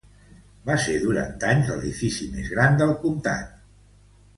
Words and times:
Va 0.69 0.77
ser 0.85 0.95
durant 1.03 1.47
anys 1.51 1.71
l'edifici 1.75 2.31
més 2.33 2.53
gran 2.57 2.83
del 2.85 2.99
comtat. 3.07 3.59